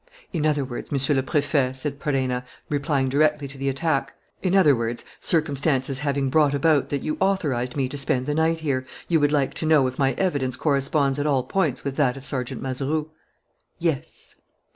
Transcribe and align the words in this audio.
"In 0.33 0.47
other 0.47 0.65
words, 0.65 0.91
Monsieur 0.91 1.13
le 1.13 1.21
Préfet," 1.21 1.75
said 1.75 1.99
Perenna, 1.99 2.43
replying 2.71 3.07
directly 3.07 3.47
to 3.47 3.55
the 3.59 3.69
attack, 3.69 4.15
"in 4.41 4.55
other 4.55 4.75
words, 4.75 5.05
circumstances 5.19 5.99
having 5.99 6.31
brought 6.31 6.55
about 6.55 6.89
that 6.89 7.03
you 7.03 7.17
authorized 7.19 7.75
me 7.75 7.87
to 7.87 7.99
spend 7.99 8.25
the 8.25 8.33
night 8.33 8.61
here, 8.61 8.83
you 9.07 9.19
would 9.19 9.31
like 9.31 9.53
to 9.53 9.67
know 9.67 9.85
if 9.85 9.99
my 9.99 10.13
evidence 10.13 10.57
corresponds 10.57 11.19
at 11.19 11.27
all 11.27 11.43
points 11.43 11.83
with 11.83 11.97
that 11.97 12.17
of 12.17 12.25
Sergeant 12.25 12.63
Mazeroux?" 12.63 13.11
"Yes." 13.77 14.35